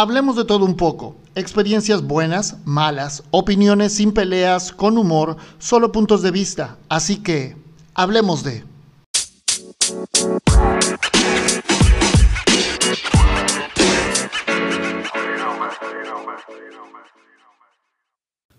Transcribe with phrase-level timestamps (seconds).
[0.00, 1.16] Hablemos de todo un poco.
[1.34, 6.78] Experiencias buenas, malas, opiniones sin peleas, con humor, solo puntos de vista.
[6.88, 7.56] Así que,
[7.94, 8.62] hablemos de...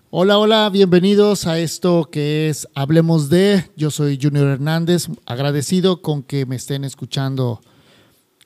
[0.09, 3.71] Hola, hola, bienvenidos a esto que es Hablemos de.
[3.77, 7.61] Yo soy Junior Hernández, agradecido con que me estén escuchando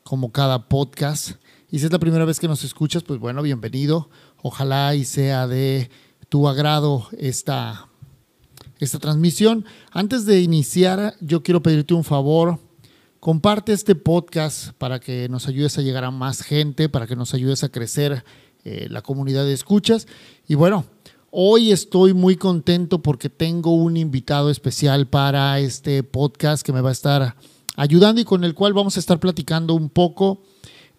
[0.03, 1.42] como cada podcast.
[1.73, 4.07] Y si es la primera vez que nos escuchas, pues bueno, bienvenido.
[4.43, 5.89] Ojalá y sea de
[6.29, 7.87] tu agrado esta,
[8.77, 9.65] esta transmisión.
[9.89, 12.59] Antes de iniciar, yo quiero pedirte un favor.
[13.19, 17.33] Comparte este podcast para que nos ayudes a llegar a más gente, para que nos
[17.33, 18.23] ayudes a crecer
[18.63, 20.07] eh, la comunidad de escuchas.
[20.47, 20.85] Y bueno,
[21.31, 26.89] hoy estoy muy contento porque tengo un invitado especial para este podcast que me va
[26.89, 27.35] a estar
[27.75, 30.43] ayudando y con el cual vamos a estar platicando un poco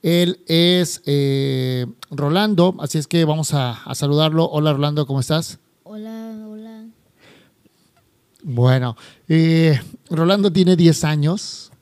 [0.05, 4.45] él es eh, Rolando, así es que vamos a, saludarlo.
[4.45, 5.59] Hola Rolando, ¿cómo estás?
[5.83, 6.85] Hola, hola.
[8.43, 8.99] Bueno,
[9.31, 11.73] eh, Rolando tiene 10 años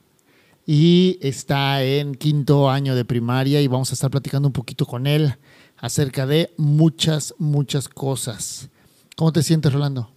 [0.65, 5.09] y está en quinto año de primaria y vamos a estar platicando un poquito con
[5.09, 5.35] él
[5.79, 8.71] acerca de muchas, muchas cosas.
[9.17, 10.13] ¿Cómo te sientes, Rolando?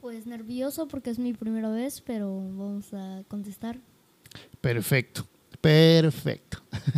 [0.00, 3.80] Pues nervioso porque es mi primera vez, pero vamos a contestar.
[4.60, 5.26] Perfecto.
[5.62, 6.58] Perfecto.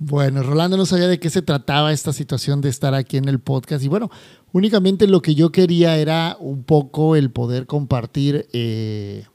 [0.00, 3.40] Bueno, Rolando no sabía de qué se trataba esta situación de estar aquí en el
[3.40, 3.84] podcast.
[3.84, 4.10] Y bueno,
[4.52, 9.26] únicamente lo que yo quería era un poco el poder compartir eh,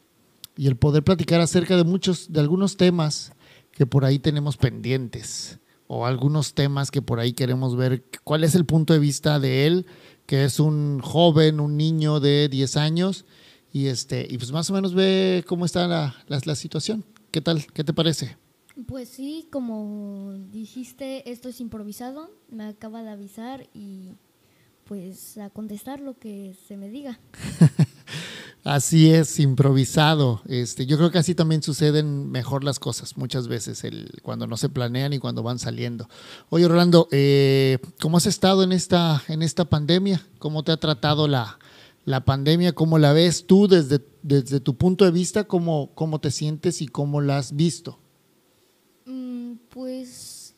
[0.55, 3.33] y el poder platicar acerca de muchos, de algunos temas
[3.71, 8.55] que por ahí tenemos pendientes o algunos temas que por ahí queremos ver cuál es
[8.55, 9.85] el punto de vista de él,
[10.25, 13.25] que es un joven, un niño de 10 años
[13.73, 17.03] y este y pues más o menos ve cómo está la, la situación.
[17.33, 17.65] ¿Qué tal?
[17.73, 18.37] ¿Qué te parece?
[18.85, 24.11] Pues sí, como dijiste, esto es improvisado, me acaba de avisar y
[24.83, 27.19] pues a contestar lo que se me diga.
[28.63, 30.43] así es, improvisado.
[30.45, 34.55] Este, yo creo que así también suceden mejor las cosas muchas veces, el, cuando no
[34.55, 36.07] se planean y cuando van saliendo.
[36.49, 40.23] Oye, Rolando, eh, ¿cómo has estado en esta, en esta pandemia?
[40.37, 41.57] ¿Cómo te ha tratado la,
[42.05, 45.43] la pandemia, ¿cómo la ves tú desde, desde tu punto de vista?
[45.43, 47.99] ¿Cómo, ¿Cómo te sientes y cómo la has visto?
[49.05, 50.55] Mm, pues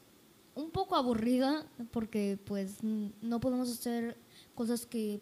[0.54, 4.18] un poco aburrida porque pues no podemos hacer
[4.54, 5.20] cosas que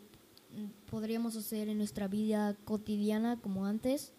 [0.92, 4.14] podríamos hacer en nuestra vida cotidiana como antes,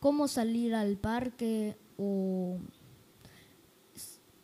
[0.00, 2.58] como salir al parque o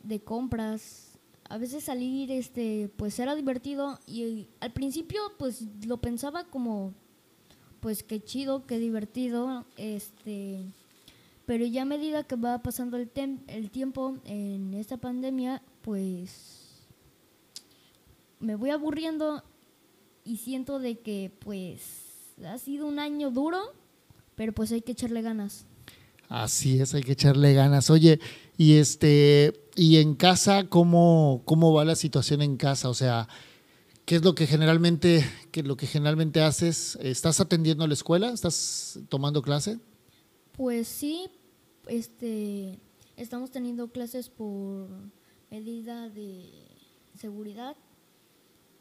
[0.05, 1.07] de compras
[1.49, 6.93] a veces salir este pues era divertido y al principio pues lo pensaba como
[7.81, 10.65] pues qué chido, qué divertido, este
[11.47, 13.09] pero ya a medida que va pasando el,
[13.47, 16.67] el tiempo en esta pandemia, pues
[18.41, 19.45] me voy aburriendo
[20.25, 21.83] y siento de que pues
[22.45, 23.61] ha sido un año duro,
[24.35, 25.67] pero pues hay que echarle ganas.
[26.29, 27.91] Así es, hay que echarle ganas.
[27.91, 28.19] Oye,
[28.59, 32.89] y este y en casa, ¿cómo, ¿cómo va la situación en casa?
[32.89, 33.29] O sea,
[34.07, 36.97] ¿qué es lo que generalmente, qué es lo que generalmente haces?
[37.03, 38.31] ¿Estás atendiendo a la escuela?
[38.31, 39.79] ¿Estás tomando clase?
[40.53, 41.29] Pues sí,
[41.89, 42.79] este,
[43.17, 44.89] estamos teniendo clases por
[45.51, 46.51] medida de
[47.19, 47.77] seguridad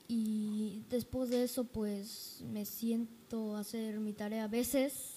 [0.08, 5.16] y después de eso pues me siento a hacer mi tarea a veces.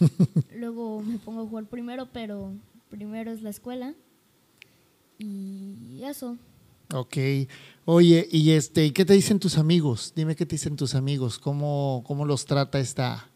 [0.56, 2.54] Luego me pongo a jugar primero, pero
[2.88, 3.94] primero es la escuela.
[5.18, 6.38] Y eso.
[6.94, 7.16] Ok.
[7.84, 10.12] Oye, y este, ¿qué te dicen tus amigos?
[10.14, 13.28] Dime qué te dicen tus amigos, cómo, cómo los trata esta,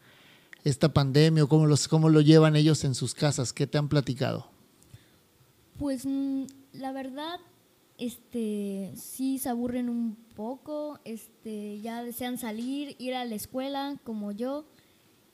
[0.63, 3.89] esta pandemia o cómo, los, cómo lo llevan ellos en sus casas, ¿qué te han
[3.89, 4.47] platicado?
[5.77, 7.39] Pues mm, la verdad,
[7.97, 14.31] este, sí se aburren un poco, este, ya desean salir, ir a la escuela como
[14.31, 14.65] yo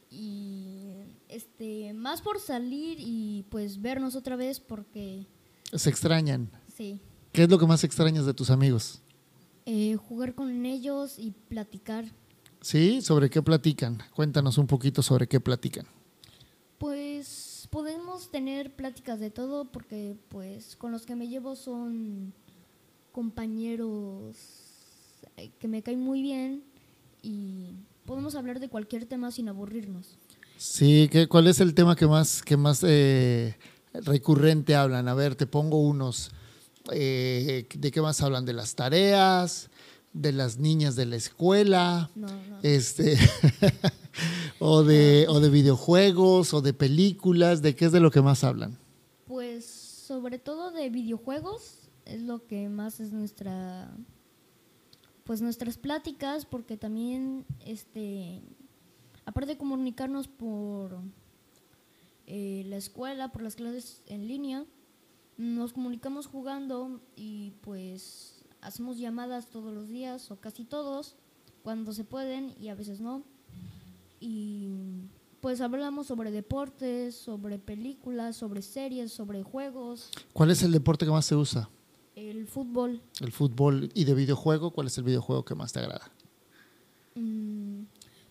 [0.09, 0.89] y
[1.29, 5.25] este, más por salir y pues vernos otra vez porque
[5.73, 6.49] ¿Se extrañan?
[6.75, 6.99] Sí.
[7.31, 9.01] ¿Qué es lo que más extrañas de tus amigos?
[9.65, 12.05] Eh, jugar con ellos y platicar.
[12.59, 13.01] ¿Sí?
[13.01, 13.99] ¿Sobre qué platican?
[14.13, 15.85] Cuéntanos un poquito sobre qué platican.
[16.77, 22.33] Pues podemos tener pláticas de todo porque pues con los que me llevo son
[23.11, 24.35] compañeros
[25.37, 26.63] eh, que me caen muy bien
[27.21, 27.75] y
[28.05, 30.17] podemos hablar de cualquier tema sin aburrirnos.
[30.57, 33.57] Sí, ¿cuál es el tema que más, que más eh,
[33.93, 35.07] recurrente hablan?
[35.07, 36.31] A ver, te pongo unos.
[36.91, 38.45] Eh, ¿De qué más hablan?
[38.45, 39.69] ¿De las tareas?
[40.13, 42.09] ¿De las niñas de la escuela?
[42.63, 43.17] Este,
[44.59, 46.53] o, de, o de videojuegos?
[46.53, 47.61] ¿O de películas?
[47.61, 48.77] ¿De qué es de lo que más hablan?
[49.25, 53.89] Pues sobre todo de videojuegos es lo que más es nuestra
[55.23, 58.41] pues nuestras pláticas porque también este
[59.25, 60.99] aparte de comunicarnos por
[62.27, 64.65] eh, la escuela por las clases en línea
[65.37, 71.15] nos comunicamos jugando y pues hacemos llamadas todos los días o casi todos
[71.63, 73.23] cuando se pueden y a veces no
[74.19, 74.69] y
[75.41, 80.11] pues hablamos sobre deportes, sobre películas, sobre series, sobre juegos.
[80.31, 81.67] ¿Cuál es el deporte que más se usa?
[82.15, 83.01] El fútbol.
[83.19, 83.89] El fútbol.
[83.95, 84.71] ¿Y de videojuego?
[84.71, 86.11] ¿Cuál es el videojuego que más te agrada?
[87.15, 87.85] Mm,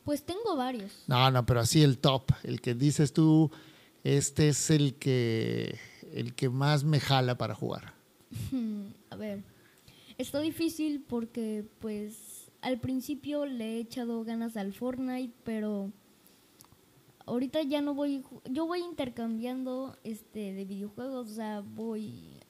[0.05, 0.93] pues tengo varios.
[1.09, 3.51] No, no, pero así el top, el que dices tú,
[4.05, 5.77] este es el que,
[6.13, 7.95] el que más me jala para jugar.
[9.11, 9.43] A ver,
[10.19, 15.93] está difícil porque pues al principio le he echado ganas al Fortnite, pero
[17.27, 22.41] ahorita ya no voy, yo voy intercambiando este de videojuegos, o sea, voy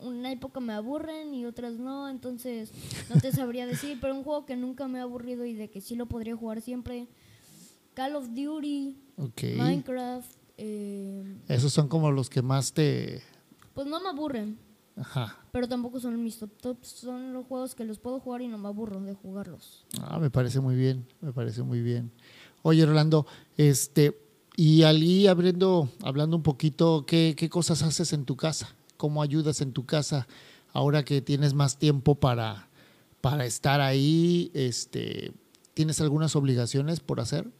[0.00, 2.72] una época me aburren y otras no, entonces
[3.12, 5.80] no te sabría decir, pero un juego que nunca me ha aburrido y de que
[5.80, 7.06] sí lo podría jugar siempre,
[7.94, 8.96] Call of Duty,
[9.56, 10.39] Minecraft.
[10.62, 13.22] Eh, Esos son como los que más te...
[13.72, 14.58] Pues no me aburren.
[14.94, 15.38] Ajá.
[15.52, 18.58] Pero tampoco son mis top tops, son los juegos que los puedo jugar y no
[18.58, 19.86] me aburro de jugarlos.
[20.02, 22.12] Ah, me parece muy bien, me parece muy bien.
[22.60, 23.26] Oye, Rolando,
[23.56, 24.20] este,
[24.54, 28.76] y allí hablando, hablando un poquito, ¿qué, ¿qué, cosas haces en tu casa?
[28.98, 30.28] ¿Cómo ayudas en tu casa
[30.74, 32.68] ahora que tienes más tiempo para,
[33.22, 34.50] para estar ahí?
[34.52, 35.32] Este,
[35.72, 37.50] ¿Tienes algunas obligaciones por hacer?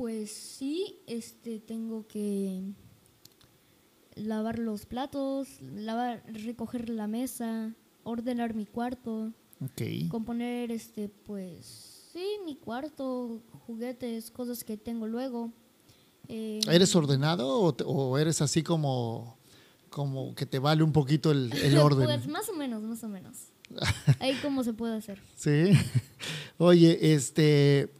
[0.00, 2.62] Pues sí, este, tengo que
[4.14, 9.34] lavar los platos, lavar, recoger la mesa, ordenar mi cuarto,
[10.08, 15.52] componer, este, pues, sí, mi cuarto, juguetes, cosas que tengo luego.
[16.28, 19.36] Eh, ¿Eres ordenado o, eres así como,
[19.90, 22.06] como que te vale un poquito el, orden?
[22.06, 23.36] pues más o menos, más o menos.
[24.18, 25.20] Ahí como se puede hacer.
[25.36, 25.72] Sí.
[26.56, 27.99] Oye, este,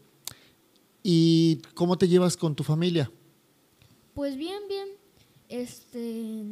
[1.03, 3.11] ¿y cómo te llevas con tu familia?
[4.15, 4.89] Pues bien, bien.
[5.49, 6.45] Este.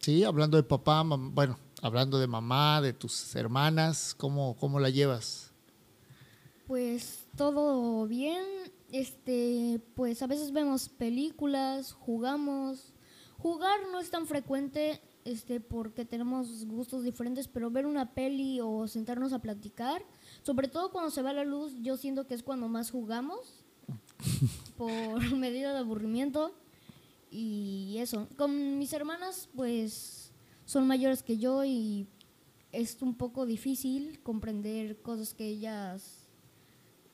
[0.00, 5.52] Sí, hablando de papá, bueno, hablando de mamá, de tus hermanas, ¿cómo, cómo la llevas?
[6.66, 8.44] Pues todo bien
[8.90, 12.92] este, pues a veces vemos películas, jugamos.
[13.36, 18.88] Jugar no es tan frecuente este, porque tenemos gustos diferentes, pero ver una peli o
[18.88, 20.02] sentarnos a platicar,
[20.42, 23.64] sobre todo cuando se va la luz, yo siento que es cuando más jugamos,
[24.76, 26.54] por medida de aburrimiento.
[27.30, 30.32] Y eso, con mis hermanas, pues
[30.64, 32.06] son mayores que yo y
[32.72, 36.26] es un poco difícil comprender cosas que ellas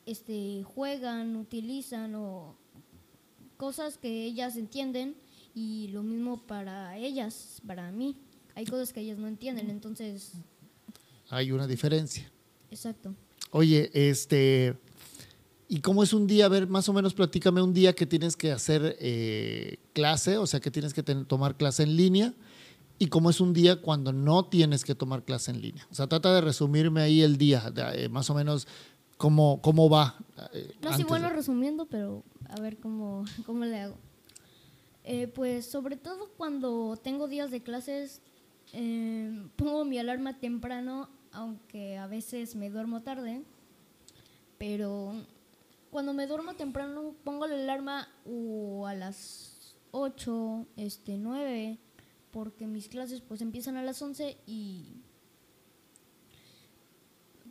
[0.05, 2.55] este, juegan, utilizan o
[3.57, 5.15] cosas que ellas entienden
[5.53, 8.17] y lo mismo para ellas, para mí.
[8.55, 10.33] Hay cosas que ellas no entienden, entonces...
[11.29, 12.31] Hay una diferencia.
[12.71, 13.15] Exacto.
[13.51, 14.77] Oye, este...
[15.67, 16.45] ¿Y cómo es un día?
[16.45, 20.45] A ver, más o menos platícame un día que tienes que hacer eh, clase, o
[20.45, 22.33] sea, que tienes que tomar clase en línea,
[22.99, 25.87] y cómo es un día cuando no tienes que tomar clase en línea.
[25.91, 28.67] O sea, trata de resumirme ahí el día, eh, más o menos
[29.17, 30.15] cómo, cómo va.
[30.53, 33.97] Eh, no, sí, bueno, resumiendo, pero a ver cómo, cómo le hago.
[35.03, 38.21] Eh, pues sobre todo cuando tengo días de clases,
[38.73, 43.43] eh, pongo mi alarma temprano, aunque a veces me duermo tarde,
[44.57, 45.13] pero
[45.95, 51.79] cuando me duermo temprano pongo la alarma o a las 8, este, 9,
[52.31, 55.03] porque mis clases pues empiezan a las 11 y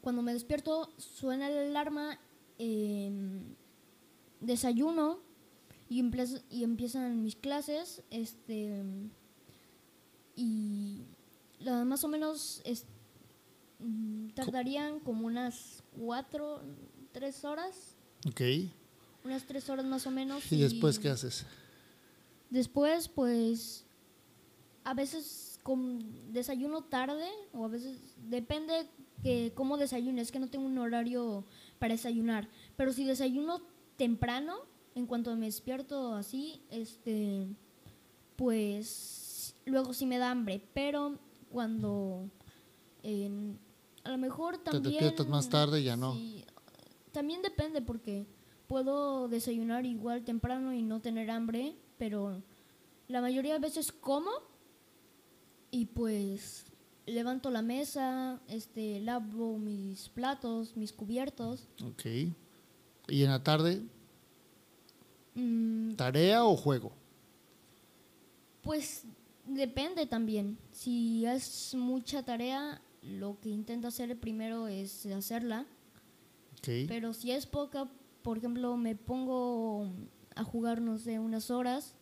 [0.02, 2.18] cuando me despierto suena la alarma,
[4.40, 5.20] desayuno
[5.88, 6.04] y,
[6.50, 8.02] y empiezan mis clases.
[8.10, 8.84] Este,
[10.36, 11.06] y
[11.86, 12.62] más o menos
[13.78, 16.60] mm, tardarían como unas cuatro,
[17.10, 17.93] tres horas.
[18.28, 18.40] Ok.
[19.24, 20.50] Unas tres horas más o menos.
[20.52, 21.46] ¿Y, después qué haces?
[22.50, 23.84] Después, pues,
[24.84, 28.86] a veces con desayuno tarde o a veces depende
[29.22, 31.44] que cómo desayuno, es que no tengo un horario
[31.78, 33.62] para desayunar, pero si desayuno
[33.96, 34.56] temprano,
[34.94, 37.46] en cuanto me despierto así, este,
[38.36, 41.18] pues luego sí me da hambre, pero
[41.50, 42.28] cuando
[44.04, 44.82] a lo mejor también...
[44.82, 46.16] Te despiertas más tarde ya no.
[47.14, 48.26] También depende porque
[48.66, 52.42] puedo desayunar igual temprano y no tener hambre, pero
[53.08, 54.30] la mayoría de veces como
[55.70, 56.66] y pues
[57.06, 61.66] levanto la mesa, este, lavo mis platos, mis cubiertos.
[61.82, 62.04] Ok.
[63.08, 63.82] ¿Y en la tarde?
[65.34, 65.94] Mm.
[65.94, 66.92] ¿Tarea o juego?
[68.62, 69.06] Pues
[69.46, 70.58] Depende también.
[70.72, 75.66] Si es mucha tarea, lo que intento hacer primero es hacerla.
[76.68, 76.86] Ok.
[76.88, 77.88] Pero si es poca,
[78.22, 79.92] por ejemplo, me pongo
[80.34, 81.94] a jugar, no sé, unas horas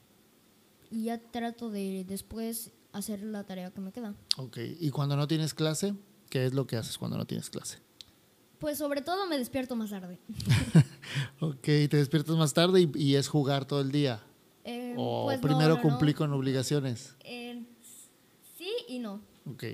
[0.91, 4.15] y ya trato de después hacer la tarea que me queda.
[4.37, 4.59] Ok.
[4.81, 5.95] ¿Y cuando no tienes clase?
[6.31, 7.79] ¿Qué es lo que haces cuando no tienes clase?
[8.59, 10.19] Pues sobre todo me despierto más tarde.
[11.41, 14.23] Ok, te despiertas más tarde y, y es jugar todo el día.
[14.65, 15.83] Eh, O pues no, primero no, no.
[15.83, 17.17] cumplir con obligaciones.
[17.25, 17.65] Eh,
[18.57, 19.21] sí y no.
[19.51, 19.65] Ok.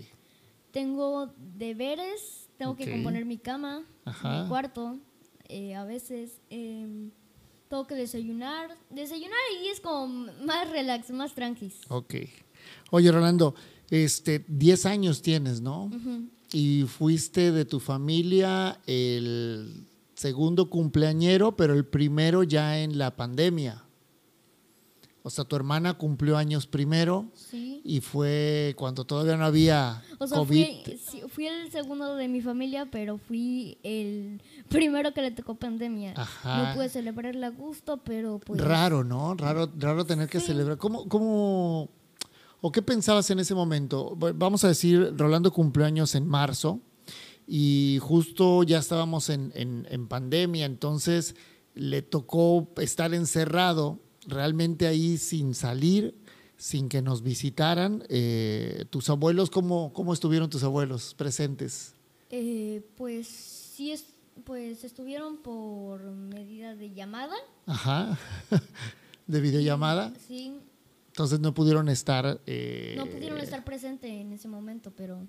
[0.79, 4.45] Tengo deberes, tengo que componer mi cama, Ajá.
[4.45, 4.97] mi cuarto,
[5.49, 7.11] eh, a veces em,
[7.69, 8.79] tengo que desayunar.
[8.89, 10.07] Desayunar y es como
[10.47, 11.81] más relax, más tranquis.
[11.89, 12.15] Ok.
[12.93, 13.57] Oye, Rolando,
[13.91, 15.91] este, 10 años tienes, ¿no?
[16.53, 23.83] Y fuiste de tu familia el segundo cumpleañero, pero el primero ya en la pandemia.
[25.25, 27.81] O sea, tu hermana cumplió años primero Sí.
[27.85, 30.65] y fue cuando todavía no había O sea, COVID.
[31.29, 36.15] fui, el segundo de mi familia, pero fui el primero que le tocó pandemia.
[36.17, 36.69] Ajá.
[36.69, 38.61] No pude celebrarla a gusto, pero pues...
[38.61, 39.35] Raro, ¿no?
[39.35, 40.47] Raro, raro tener que Sí.
[40.47, 40.79] celebrar.
[40.79, 41.89] ¿Cómo, cómo,
[42.61, 44.17] o qué pensabas en ese momento?
[44.17, 46.81] Vamos a decir, Rolando cumplió años en marzo
[47.47, 51.35] y justo ya estábamos en, en- en pandemia, entonces
[51.75, 56.15] le tocó estar encerrado realmente ahí sin salir,
[56.57, 58.05] sin que nos visitaran.
[58.09, 61.95] Eh, ¿Tus abuelos, cómo, cómo estuvieron tus abuelos presentes?
[62.31, 64.05] Eh, pues sí, es,
[64.45, 67.35] pues estuvieron por medida de llamada.
[67.67, 68.19] Ajá,
[69.27, 70.13] de videollamada.
[70.27, 70.55] Sí,
[71.09, 72.41] Entonces no pudieron estar...
[72.47, 75.27] eh, no pudieron estar presentes en ese momento, pero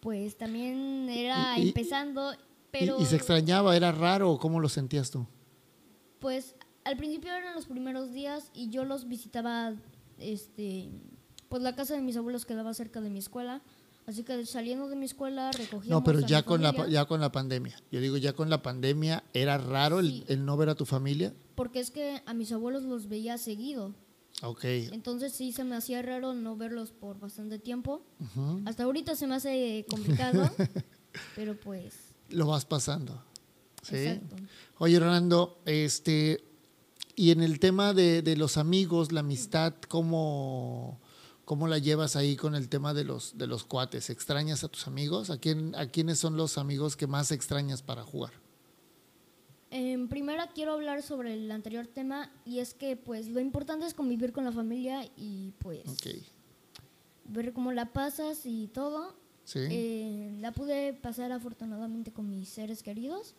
[0.00, 2.36] pues también era Y- y- empezando, Y-
[2.70, 5.26] pero Y, se extrañaba, era raro, ¿cómo lo sentías tú?
[6.20, 9.74] pues al principio eran los primeros días y yo los visitaba,
[10.18, 10.88] este,
[11.48, 13.62] pues la casa de mis abuelos quedaba cerca de mi escuela,
[14.06, 17.00] así que saliendo de mi escuela recogíamos No, pero a ya mi con, la, familia,
[17.00, 17.80] ya con la pandemia.
[17.90, 20.24] Yo digo, ya con la pandemia, ¿era raro el, Sí.
[20.28, 21.32] el no ver a tu familia?
[21.54, 23.94] porque es que a mis abuelos los veía seguido,
[24.42, 24.64] Ok.
[24.64, 28.02] entonces sí se me hacía raro no verlos por bastante tiempo.
[28.64, 30.50] Hasta ahorita se me hace complicado,
[31.36, 31.94] pero pues.
[32.30, 33.22] Lo vas pasando.
[33.82, 33.96] Sí.
[33.96, 34.36] Exacto.
[34.78, 36.42] Oye, Rolando, este,
[37.16, 41.00] y en el tema de, de los amigos, la amistad, ¿cómo,
[41.44, 44.08] ¿cómo la llevas ahí con el tema de los, de los cuates?
[44.10, 45.30] ¿Extrañas a tus amigos?
[45.30, 48.32] ¿A, quién, ¿A quiénes son los amigos que más extrañas para jugar?
[49.70, 53.94] En primera quiero hablar sobre el anterior tema y es que pues lo importante es
[53.94, 56.08] convivir con la familia y pues Ok.
[57.24, 59.14] ver cómo la pasas y todo.
[59.44, 59.60] Sí.
[59.62, 63.34] Eh, la pude pasar afortunadamente con mis seres queridos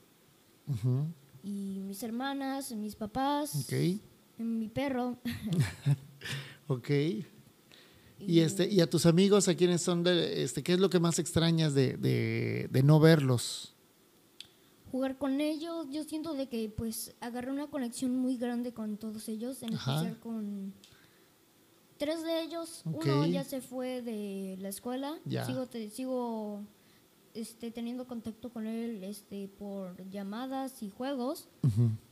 [0.67, 1.05] Ujú.
[1.43, 3.67] Y mis hermanas, mis papás,
[4.37, 5.17] mi perro.
[6.67, 6.89] Ok.
[8.25, 10.99] Y este, y a tus amigos, a quiénes son de, este, ¿qué es lo que
[10.99, 13.69] más extrañas de, de, de no verlos?
[14.91, 15.87] jugar con ellos.
[15.91, 19.95] Yo siento de que pues agarré una conexión muy grande con todos ellos, en Ajá.
[19.95, 20.71] especial con
[21.97, 22.83] tres de ellos.
[22.85, 25.17] Uno ya se fue de la escuela.
[25.25, 25.45] Ya.
[25.47, 26.61] Sigo te- sigo
[27.33, 31.47] este teniendo contacto con él este por llamadas y juegos,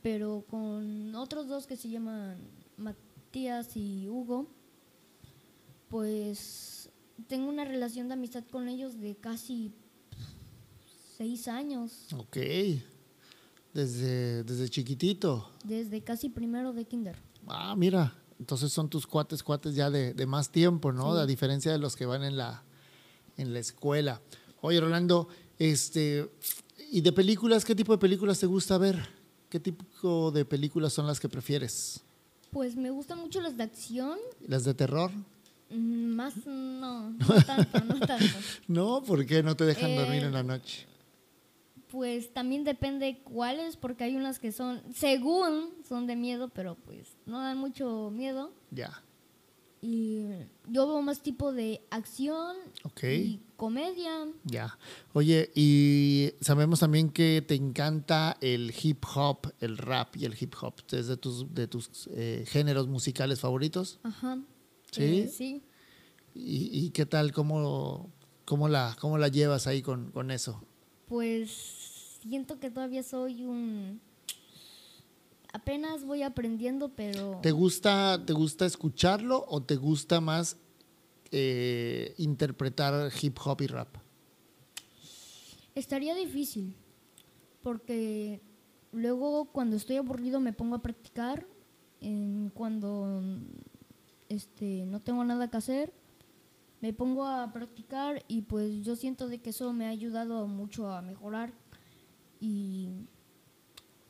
[0.02, 2.38] pero con otros dos que se llaman
[2.76, 4.48] Matías y Hugo,
[5.88, 6.90] pues
[7.28, 9.72] tengo una relación de amistad con ellos de casi
[11.16, 12.08] seis años.
[12.16, 12.36] Ok.
[13.72, 15.50] Desde, desde chiquitito.
[15.64, 17.16] Desde casi primero de kinder.
[17.46, 18.18] Ah, mira.
[18.38, 21.14] Entonces son tus cuates, cuates ya de, de más tiempo, ¿no?
[21.14, 21.20] Sí.
[21.20, 22.64] A diferencia de los que van en la,
[23.36, 24.20] en la escuela.
[24.64, 25.26] Oye, Rolando,
[25.58, 26.30] este,
[26.92, 27.64] ¿y de películas?
[27.64, 28.96] ¿Qué tipo de películas te gusta ver?
[29.50, 32.00] ¿Qué tipo de películas son las que prefieres?
[32.52, 34.18] Pues me gustan mucho las de acción.
[34.46, 35.10] ¿Las de terror?
[35.68, 38.24] Mm, Más no, no tanto, no tanto.
[38.68, 40.86] No, ¿por qué no te dejan Eh, dormir en la noche?
[41.90, 47.08] Pues también depende cuáles, porque hay unas que son, según son de miedo, pero pues
[47.26, 48.52] no dan mucho miedo.
[48.70, 49.02] Ya.
[49.84, 50.28] Y
[50.68, 52.54] yo veo más tipo de acción
[53.02, 54.28] y comedia.
[54.44, 54.78] Ya.
[55.12, 60.54] Oye, y sabemos también que te encanta el hip hop, el rap y el hip
[60.60, 60.74] hop.
[60.92, 63.98] ¿Es de tus, de tus eh, géneros musicales favoritos?
[64.04, 64.38] Ajá.
[64.92, 65.02] ¿Sí?
[65.02, 65.62] Eh, sí.
[66.32, 67.32] ¿Y, y qué tal?
[67.32, 68.08] ¿Cómo,
[68.44, 70.62] cómo, la, cómo la llevas ahí con, con eso?
[71.08, 71.50] Pues
[72.22, 74.00] siento que todavía soy un...
[75.52, 77.40] Apenas voy aprendiendo, pero...
[77.42, 80.56] ¿Te gusta, te gusta escucharlo o te gusta más
[81.30, 83.96] eh, interpretar hip hop y rap?
[85.74, 86.76] Estaría difícil,
[87.62, 88.40] porque
[88.92, 91.46] luego cuando estoy aburrido me pongo a practicar,
[92.00, 93.22] en cuando
[94.28, 95.92] este, no tengo nada que hacer,
[96.80, 100.90] me pongo a practicar y pues yo siento de que eso me ha ayudado mucho
[100.90, 101.52] a mejorar
[102.40, 103.06] y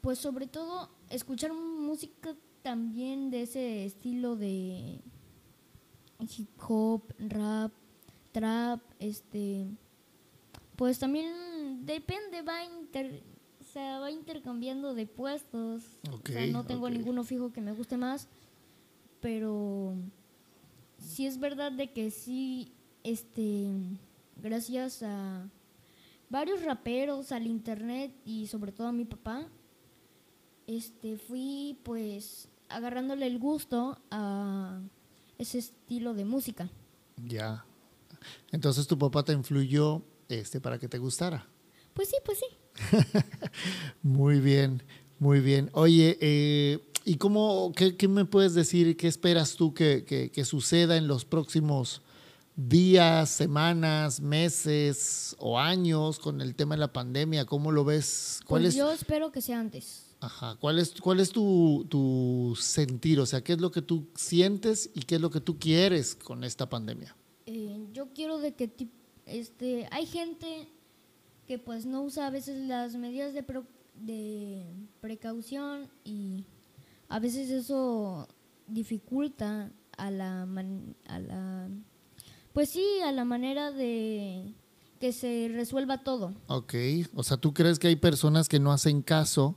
[0.01, 5.01] pues sobre todo escuchar música también de ese estilo de
[6.21, 7.73] hip hop, rap,
[8.33, 9.67] trap, este
[10.77, 13.23] pues también depende, va inter,
[13.73, 15.85] se va intercambiando de puestos.
[16.51, 18.29] no tengo ninguno fijo que me guste más,
[19.21, 19.95] pero
[20.99, 22.73] sí es verdad de que sí,
[23.05, 23.69] este,
[24.43, 25.49] gracias a
[26.31, 29.49] varios raperos, al internet y sobre todo a mi papá,
[30.67, 34.81] este, fui pues agarrándole el gusto a
[35.39, 36.71] ese estilo de música.
[37.27, 37.65] Ya.
[38.51, 41.47] Entonces tu papá te influyó este para que te gustara.
[41.95, 42.47] Pues sí, pues sí.
[44.03, 44.83] muy bien,
[45.19, 45.71] muy bien.
[45.73, 51.25] Oye, eh, ¿y cómo, qué, me puedes decir, qué esperas tú que, suceda en los
[51.25, 52.03] próximos
[52.57, 57.45] días, semanas, meses o años con el tema de la pandemia?
[57.47, 58.41] ¿Cómo lo ves?
[58.47, 60.07] ¿Cuál pues yo espero que sea antes.
[60.21, 60.57] Ajá.
[60.61, 63.19] ¿Cuál es, cuál es tu, tu, sentir?
[63.19, 66.15] O sea, ¿qué es lo que tú sientes y qué es lo que tú quieres
[66.15, 67.17] con esta pandemia?
[67.47, 68.71] Eh, yo quiero de que
[69.27, 70.69] este, hay gente
[71.47, 73.45] que pues no usa a veces las medidas de,
[73.97, 74.65] de
[75.01, 76.47] precaución y
[77.09, 78.29] a veces eso
[78.69, 81.69] dificulta a la, a la
[82.53, 84.55] pues sí, a la manera de
[85.01, 86.35] que se resuelva todo.
[86.47, 86.75] Ok,
[87.15, 89.57] o sea, ¿tú crees que hay personas que no hacen caso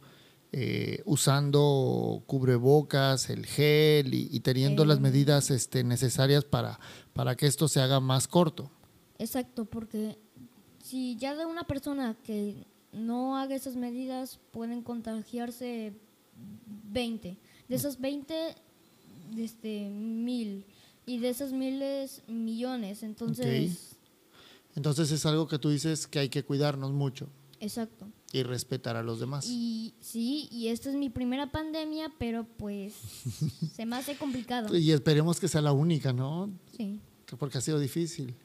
[0.51, 6.79] eh, usando cubrebocas, el gel y, teniendo las medidas este, necesarias para,
[7.13, 8.71] para que esto se haga más corto?
[9.19, 10.17] Exacto, porque
[10.83, 15.93] si ya de una persona que no haga esas medidas pueden contagiarse
[16.91, 17.37] 20.
[17.67, 18.55] De esas 20,
[19.37, 20.65] este, mil.
[21.05, 23.03] Y de esas miles, millones.
[23.03, 23.91] Entonces...
[24.75, 27.29] Entonces es algo que tú dices que hay que cuidarnos mucho.
[27.59, 28.07] Exacto.
[28.33, 29.47] Y respetar a los demás.
[29.47, 32.93] Y sí, y esta es mi primera pandemia, pero pues
[33.73, 34.75] se me hace complicado.
[34.75, 36.51] Y esperemos que sea la única, ¿no?
[36.75, 36.99] Sí.
[37.39, 38.35] Porque ha sido difícil.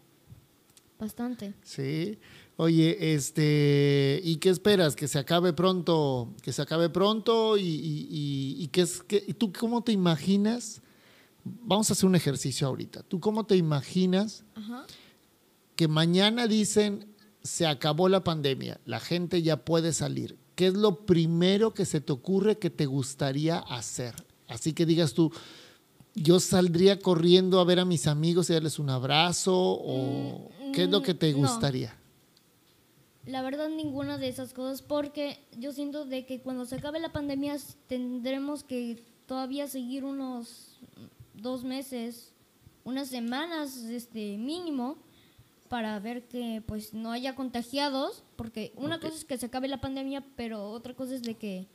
[0.99, 1.55] Bastante.
[1.65, 2.19] Sí.
[2.57, 4.95] Oye, este, ¿y qué esperas?
[4.95, 6.35] ¿Que se acabe pronto?
[6.43, 7.57] ¿Que se acabe pronto?
[7.57, 10.83] ¿Y, y, y, qué es, que, tú cómo te imaginas?
[11.45, 13.03] Vamos a hacer un ejercicio ahorita.
[13.03, 14.45] ¿Tú cómo te imaginas
[15.77, 17.07] que mañana dicen
[17.43, 20.37] se acabó la pandemia, la gente ya puede salir?
[20.55, 24.15] ¿Qué es lo primero que se te ocurre que te gustaría hacer?
[24.47, 25.33] Así que digas tú,
[26.15, 30.51] yo saldría corriendo a ver a mis amigos y darles un abrazo o...
[30.61, 31.97] Mm, ¿Qué es lo que te gustaría?
[33.27, 37.13] La verdad ninguna de esas cosas porque yo siento de que cuando se acabe la
[37.13, 40.79] pandemia tendremos que todavía seguir unos
[41.41, 42.33] dos meses,
[42.85, 44.99] unas semanas este mínimo
[45.69, 49.81] para ver que pues no haya contagiados, porque una cosa es que se acabe la
[49.81, 51.69] pandemia, pero otra cosa es de que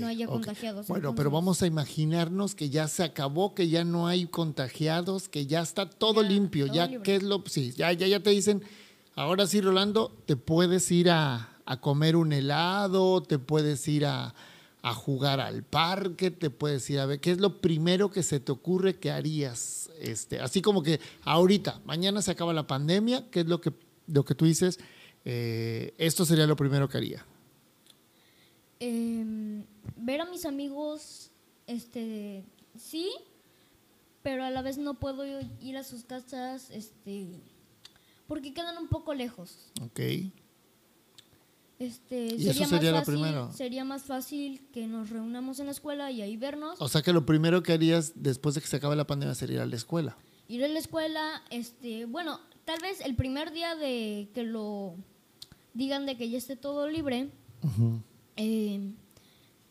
[0.00, 0.86] no haya contagiados.
[0.86, 5.46] Bueno, pero vamos a imaginarnos que ya se acabó, que ya no hay contagiados, que
[5.46, 8.62] ya está todo limpio, ya qué es lo sí, ya ya ya te dicen,
[9.16, 14.32] ahora sí Rolando, te puedes ir a, a comer un helado, te puedes ir a,
[14.82, 18.40] a jugar al parque, te puedes ir a ver, ¿qué es lo primero que se
[18.40, 19.90] te ocurre que harías?
[20.00, 23.72] Este, así como que ahorita, mañana se acaba la pandemia, ¿qué es lo que,
[24.06, 24.78] lo que tú dices?
[25.24, 27.26] Eh, esto sería lo primero que haría.
[28.78, 29.64] Em,
[29.96, 31.30] ver a mis amigos,
[31.66, 32.44] este,
[32.78, 33.10] sí,
[34.22, 35.24] pero a la vez no puedo
[35.60, 37.40] ir a sus casas, este,
[38.26, 39.70] porque quedan un poco lejos.
[39.82, 40.00] Ok.
[41.80, 43.52] Este, ¿Y sería eso sería más fácil, primero?
[43.54, 46.78] Sería más fácil que nos reunamos en la escuela y ahí vernos.
[46.78, 49.56] O sea que lo primero que harías después de que se acabe la pandemia sería
[49.56, 50.18] ir a la escuela.
[50.46, 54.94] Ir a la escuela, este, bueno, tal vez el primer día de que lo
[55.72, 57.30] digan de que ya esté todo libre,
[58.36, 58.92] eh,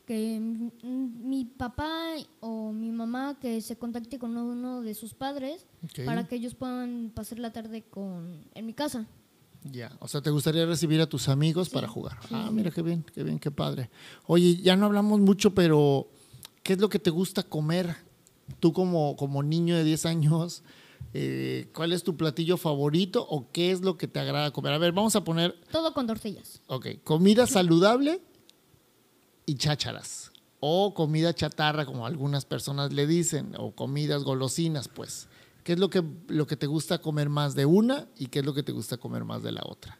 [0.07, 5.67] que mi papá o mi mamá que se contacte con uno de sus padres
[6.07, 9.05] para que ellos puedan pasar la tarde con en mi casa.
[9.63, 12.17] Ya, o sea, ¿te gustaría recibir a tus amigos para jugar?
[12.31, 13.89] ah, mira qué bien, qué bien, qué padre.
[14.25, 16.07] Oye, ya no hablamos mucho, pero
[16.63, 17.95] ¿qué es lo que te gusta comer?
[18.59, 20.63] Tú como, como niño de 10 años,
[21.13, 24.73] eh, ¿cuál es tu platillo favorito o qué es lo que te agrada comer?
[24.73, 25.59] A ver, vamos a poner...
[25.71, 26.61] Todo con tortillas.
[26.67, 28.21] Ok, comida saludable
[29.45, 30.31] y chácharas.
[30.61, 35.27] O comida chatarra, como algunas personas le dicen, o comidas golosinas, pues.
[35.63, 38.45] ¿Qué es lo que, lo que te gusta comer más de una y qué es
[38.45, 39.99] lo que te gusta comer más de la otra?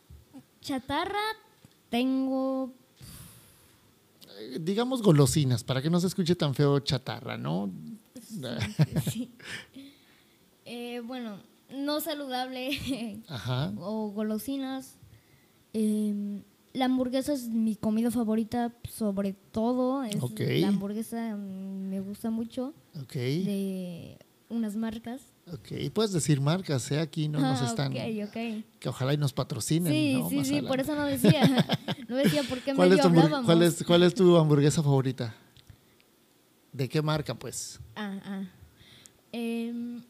[0.62, 1.20] Chatarra,
[1.90, 2.72] tengo...
[4.40, 7.70] Eh, digamos golosinas, para que no se escuche tan feo chatarra, ¿no?
[10.72, 11.40] Eh, bueno,
[11.76, 12.70] no saludable
[13.28, 13.74] Ajá.
[13.78, 14.98] o golosinas.
[15.74, 16.44] Em,
[16.74, 20.04] la hamburguesa es mi comida favorita, sobre todo.
[20.04, 20.16] Es.
[20.62, 23.14] La hamburguesa mm, me gusta mucho Ok.
[23.14, 24.20] de
[24.50, 25.22] unas marcas.
[25.52, 25.92] Ok.
[25.94, 27.00] Puedes decir marcas, ¿eh?
[27.00, 27.92] Aquí no nos Ah, están.
[27.94, 28.64] ok, ok.
[28.80, 29.94] Que ojalá y nos patrocinen.
[29.94, 30.30] Sí, ¿no?
[30.30, 31.42] sí, Más sí, por eso no decía.
[32.08, 33.46] no decía por qué ¿Cuál medio es, tu hamburg- hablábamos.
[33.46, 35.36] cuál, es, ¿Cuál es tu hamburguesa favorita?
[36.74, 37.80] ¿De qué marca, pues?
[37.96, 38.44] Ah, ah.
[39.32, 40.02] Em,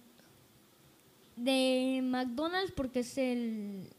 [1.35, 3.89] de McDonald's porque es el...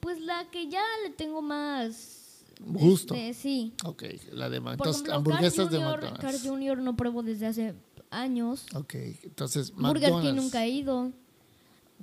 [0.00, 2.44] Pues la que ya le tengo más...
[2.60, 3.14] Gusto.
[3.14, 3.74] este, sí.
[3.84, 4.96] Ok, la de McDonald's.
[5.00, 6.20] ejemplo, hamburguesas Carl de McDonald's.
[6.20, 6.78] Carl Jr.
[6.78, 7.74] no pruebo desde hace
[8.10, 8.66] años.
[8.74, 10.42] Ok, entonces Burger King McDonald's.
[10.42, 11.12] nunca he ido.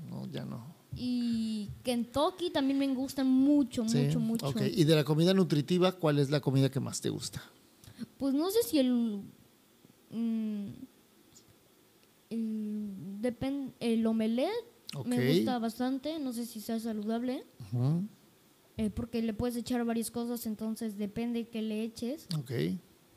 [0.09, 0.73] No, ya no.
[0.95, 4.47] Y Kentucky también me gustan mucho, Sí, mucho, mucho.
[4.49, 7.41] Ok, y de la comida nutritiva, ¿cuál es la comida que más te gusta?
[8.17, 9.21] Pues no sé si el...
[10.11, 10.67] mm,
[12.29, 12.89] el,
[13.21, 14.51] depen- el omelette
[15.05, 16.19] me gusta bastante.
[16.19, 17.43] No sé si sea saludable.
[18.77, 22.27] Eh, porque le puedes echar varias cosas, entonces depende qué le eches.
[22.37, 22.51] Ok.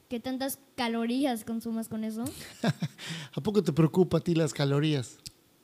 [0.09, 2.25] ¿Qué tantas calorías consumas con eso?
[3.35, 5.19] ¿A poco te preocupa a ti las calorías?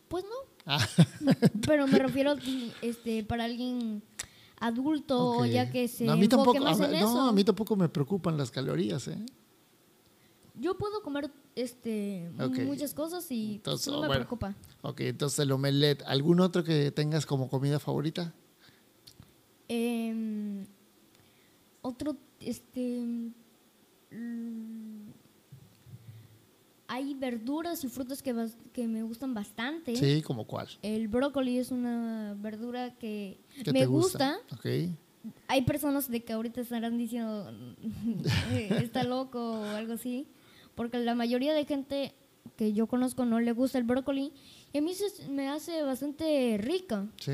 [0.08, 0.30] Pues no.
[0.66, 0.84] Ah,
[1.66, 2.34] Pero me refiero
[2.82, 4.02] este, para alguien
[4.58, 7.14] adulto o ya que se No, a mí tampoco, más a, en ver, eso.
[7.14, 9.18] no, a mí tampoco me preocupan las calorías, ¿eh?
[10.54, 12.30] Yo puedo comer este
[12.64, 14.20] muchas cosas y Entonces, no me bueno.
[14.20, 14.54] preocupa.
[14.82, 16.02] Ok, entonces el omelette.
[16.06, 18.34] ¿Algún otro que tengas como comida favorita?
[19.68, 20.66] Em,
[21.80, 23.32] otro, este...
[24.12, 25.10] mm,
[26.88, 28.34] hay verduras y frutas que,
[28.86, 29.96] me gustan bastante.
[29.96, 30.68] Sí, ¿como cuál?
[30.82, 34.38] El brócoli es una verdura que ¿Qué me te gusta.
[34.52, 34.66] Ok.
[35.48, 37.50] Hay personas de que ahorita estarán diciendo
[38.52, 40.26] "Eh, está loco o algo así,
[40.74, 42.14] porque la mayoría de gente
[42.56, 44.32] que yo conozco no le gusta el brócoli
[44.72, 47.06] y a mí se- me hace bastante rica.
[47.20, 47.32] Sí,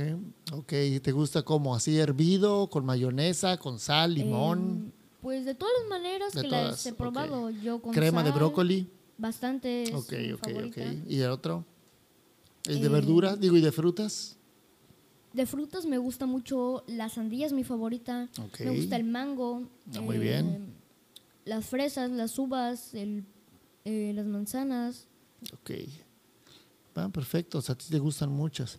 [0.53, 0.73] ok.
[1.03, 4.98] ¿Te gusta como así hervido, con mayonesa, con sal, limón, Eh,
[5.29, 8.31] pues de todas las maneras De que todas, las he probado, yo con crema de
[8.31, 8.89] brócoli?
[9.19, 10.81] Bastante Ok, ok, favorita.
[10.81, 11.07] ok.
[11.07, 11.67] ¿Y el otro?
[12.65, 13.37] ¿El de Eh, verdura?
[13.37, 14.39] Digo, ¿y de frutas?
[15.35, 18.31] De frutas me gusta mucho la sandía es mi favorita.
[18.43, 18.61] Ok.
[18.61, 19.69] Me gusta el mango.
[19.95, 20.73] Ah, muy bien.
[21.45, 23.27] Las fresas, las uvas, el,
[23.85, 25.09] eh, las manzanas.
[25.53, 25.73] Ok.
[26.95, 27.59] Ah, perfecto.
[27.59, 28.79] O sea, a ti te gustan muchas.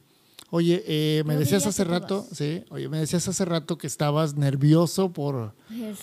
[0.51, 5.11] Oye, eh, me decías hace rato, sí, oye, me decías hace rato que estabas nervioso
[5.11, 5.53] por,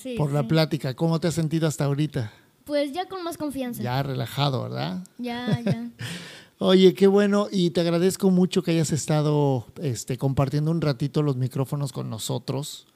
[0.00, 0.94] sí, por la plática.
[0.94, 2.32] ¿Cómo te has sentido hasta ahorita?
[2.64, 3.82] Pues ya con más confianza.
[3.82, 5.04] Ya relajado, ¿verdad?
[5.18, 5.90] Ya, ya.
[6.59, 11.37] Oye, qué bueno y te agradezco mucho que hayas estado este, compartiendo un ratito los
[11.37, 12.87] micrófonos con nosotros.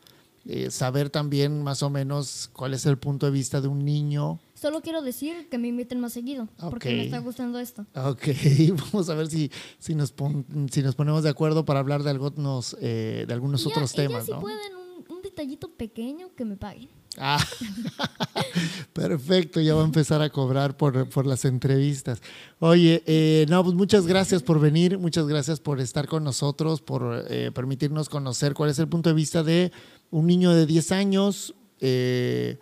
[0.46, 4.40] Eh, saber también más o menos cuál es el punto de vista de un niño.
[4.60, 7.86] Solo quiero decir que me inviten más seguido, porque me está gustando esto.
[7.94, 8.24] Ok,
[8.92, 12.10] vamos a ver si, si, nos, pon- si nos ponemos de acuerdo para hablar de
[12.10, 14.40] algunos, eh, de algunos ya- otros temas, si ¿no?
[14.40, 16.90] pueden, un, un detallito pequeño que me paguen.
[17.16, 17.42] Ah,
[18.92, 22.20] perfecto, ya va a empezar a cobrar por, por las entrevistas.
[22.58, 27.24] Oye, eh, no, pues muchas gracias por venir, muchas gracias por estar con nosotros, por
[27.28, 29.72] eh, permitirnos conocer cuál es el punto de vista de
[30.10, 32.58] un niño de 10 años eh,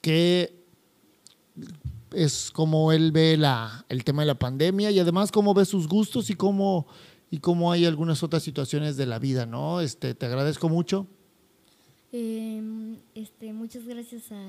[0.00, 0.63] que
[2.14, 5.88] es como él ve la, el tema de la pandemia y además cómo ve sus
[5.88, 6.86] gustos y cómo,
[7.30, 9.80] y cómo hay algunas otras situaciones de la vida, ¿no?
[9.80, 11.06] Este, te agradezco mucho.
[12.12, 12.62] Eh,
[13.14, 14.42] este, muchas gracias a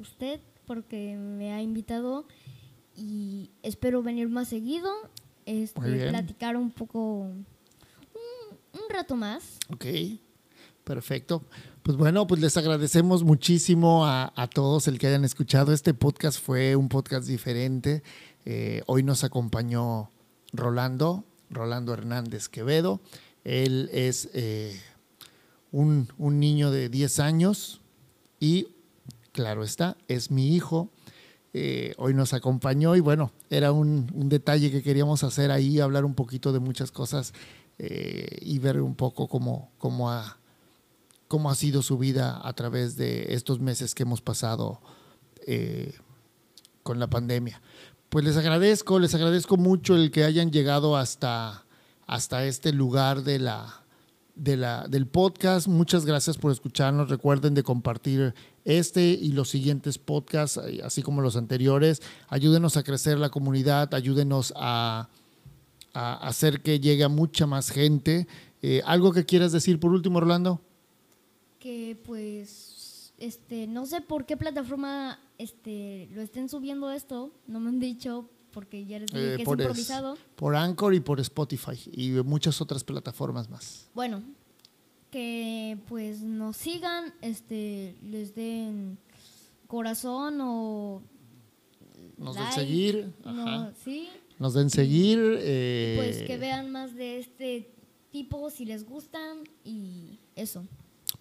[0.00, 2.26] usted porque me ha invitado
[2.96, 4.90] y espero venir más seguido,
[5.46, 7.46] este, platicar un poco, un,
[8.72, 9.58] un rato más.
[9.70, 9.86] Ok,
[10.84, 11.44] perfecto.
[11.84, 15.70] Pues bueno, pues les agradecemos muchísimo a, a todos el que hayan escuchado.
[15.70, 18.02] Este podcast fue un podcast diferente.
[18.46, 20.08] Eh, hoy nos acompañó
[20.54, 23.02] Rolando, Rolando Hernández Quevedo.
[23.44, 24.80] Él es eh,
[25.72, 27.82] un, un niño de 10 años
[28.40, 28.68] y,
[29.32, 30.88] claro está, es mi hijo.
[31.52, 36.06] Eh, hoy nos acompañó y bueno, era un, un detalle que queríamos hacer ahí, hablar
[36.06, 37.34] un poquito de muchas cosas
[37.76, 40.38] y ver un poco cómo, cómo, ha,
[41.28, 44.80] cómo ha sido su vida a través de estos meses que hemos pasado
[45.46, 45.94] eh,
[46.82, 47.60] con la pandemia.
[48.08, 51.64] Pues les agradezco, les agradezco mucho el que hayan llegado hasta,
[52.06, 53.82] hasta este lugar de la,
[54.34, 55.66] de la, del podcast.
[55.66, 57.08] Muchas gracias por escucharnos.
[57.08, 58.34] Recuerden de compartir
[58.64, 62.02] este y los siguientes podcasts, eh, así como los anteriores.
[62.28, 65.08] Ayúdenos a crecer la comunidad, ayúdenos a,
[65.92, 68.28] a hacer que llegue a mucha más gente.
[68.62, 70.60] Eh, ¿Algo que quieras decir por último, Orlando?
[71.64, 77.70] Que pues, este, no sé por qué plataforma este, lo estén subiendo esto, no me
[77.70, 80.18] han dicho, porque ya les dije Eh, que por, es- improvisado.
[80.36, 83.88] por Anchor y por Spotify y muchas otras plataformas más.
[83.94, 84.22] Bueno,
[85.10, 88.98] que pues nos sigan, este, les den
[89.66, 91.00] corazón o
[92.18, 95.18] Nos den seguir, no, sí, nos den seguir.
[95.38, 97.70] eh, pues que vean más de este
[98.12, 100.62] tipo si les gustan y eso.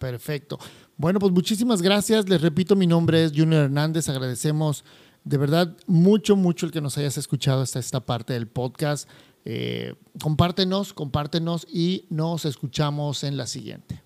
[0.03, 0.59] Perfecto.
[0.97, 2.27] Bueno, pues muchísimas gracias.
[2.27, 4.09] Les repito, mi nombre es Junior Hernández.
[4.09, 4.83] Agradecemos
[5.23, 9.07] de verdad mucho, mucho el que nos hayas escuchado hasta esta parte del podcast.
[9.45, 14.03] Eh, compártenos, compártenos y nos escuchamos en la siguiente.